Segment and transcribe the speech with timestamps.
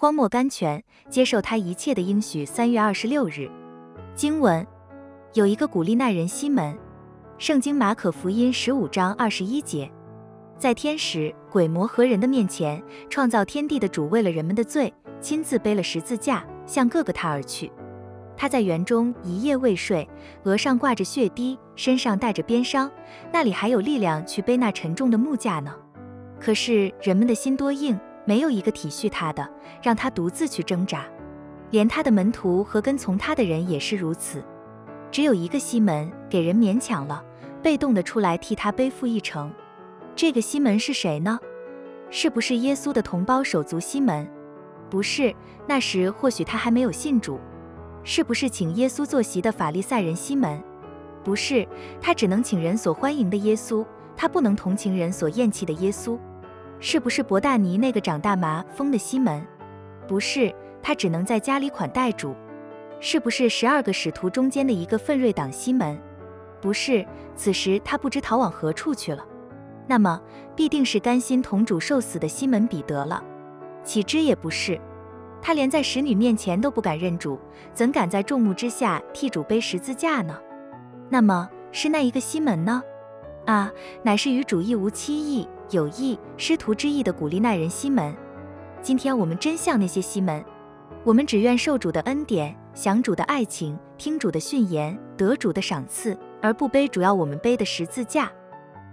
[0.00, 2.42] 荒漠甘泉，接受他一切的应许。
[2.42, 3.50] 三月二十六日，
[4.14, 4.66] 经文
[5.34, 6.74] 有一个古利奈人西门，
[7.36, 9.92] 圣经马可福音十五章二十一节，
[10.56, 14.90] 在天使、鬼魔和人的面前，创造天地的主为了人们的罪，
[15.20, 17.70] 亲自背了十字架，向各个他而去。
[18.38, 20.08] 他在园中一夜未睡，
[20.44, 22.90] 额上挂着血滴，身上带着鞭伤，
[23.30, 25.70] 那里还有力量去背那沉重的木架呢？
[26.40, 29.48] 可是人们的心多硬，没有一个体恤他的，
[29.82, 31.04] 让他独自去挣扎。
[31.70, 34.42] 连他的门徒和跟从他的人也是如此。
[35.10, 37.24] 只有一个西门给人勉强了，
[37.62, 39.52] 被动的出来替他背负一程。
[40.14, 41.38] 这个西门是谁呢？
[42.10, 44.28] 是不是耶稣的同胞手足西门？
[44.88, 45.34] 不是，
[45.66, 47.38] 那时或许他还没有信主。
[48.02, 50.60] 是不是请耶稣坐席的法利赛人西门？
[51.22, 51.66] 不是，
[52.00, 53.84] 他只能请人所欢迎的耶稣，
[54.16, 56.18] 他不能同情人所厌弃的耶稣。
[56.80, 59.46] 是不是博大尼那个长大麻风的西门？
[60.08, 60.52] 不是，
[60.82, 62.34] 他只能在家里款待主。
[62.98, 65.98] 是不是十二个使徒中间的一个奋锐党西门？
[66.60, 69.24] 不是，此时他不知逃往何处去了。
[69.86, 70.20] 那么
[70.54, 73.22] 必定是甘心同主受死的西门彼得了。
[73.84, 74.80] 岂知也不是。
[75.42, 77.38] 他连在使女面前都不敢认主，
[77.72, 80.38] 怎敢在众目之下替主背十字架呢？
[81.08, 82.82] 那么是那一个西门呢？
[83.50, 83.68] 啊，
[84.04, 88.14] 乃是与主义无期意、有义、师徒之意的古利奈人西门。
[88.80, 90.44] 今天我们真像那些西门，
[91.02, 98.30] 我们只愿受主的恩典，享主的爱情，听主的训言，得主的赏赐，而不背主要我们背的十字架。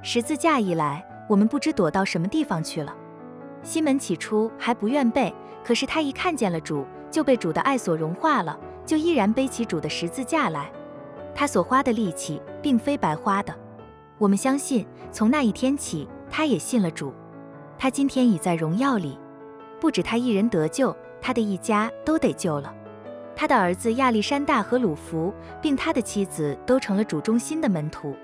[0.00, 2.96] 十字架一来，我们不知躲到什么地方去了。
[3.62, 5.34] 西门起初还不愿背。
[5.62, 10.70] 可是他一看见了主，就被主的爱所融化了，就依然背起主的十字架来。
[11.34, 13.52] 他所花的力气并非白花的。
[14.18, 17.12] 我们相信，从那一天起，他也信了主。
[17.78, 19.18] 他今天已在荣耀里，
[19.78, 22.74] 不止他一人得救，他的一家都得救了。
[23.34, 28.16] 他的儿子亚历山大和鲁弗，并他的妻子都成了主中心的门徒。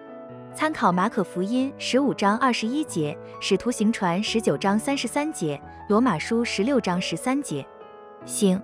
[0.54, 7.66] 参考马可福音十五章二十一节，使徒行传十九章三十三节，罗马书十六章十三节。
[8.24, 8.58] 行。